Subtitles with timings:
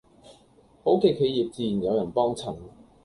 [0.83, 2.57] 好嘅企業自然有人幫襯